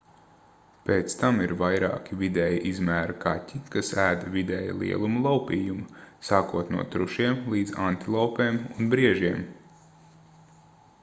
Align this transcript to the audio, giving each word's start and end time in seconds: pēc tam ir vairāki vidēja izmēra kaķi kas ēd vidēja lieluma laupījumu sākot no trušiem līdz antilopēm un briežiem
pēc 0.85 1.15
tam 1.17 1.35
ir 1.47 1.51
vairāki 1.57 2.15
vidēja 2.21 2.63
izmēra 2.69 3.15
kaķi 3.25 3.61
kas 3.75 3.91
ēd 4.05 4.25
vidēja 4.37 4.73
lieluma 4.79 5.21
laupījumu 5.27 5.87
sākot 6.31 6.73
no 6.77 6.87
trušiem 6.97 7.39
līdz 7.55 7.77
antilopēm 7.91 8.59
un 8.79 8.91
briežiem 8.95 9.47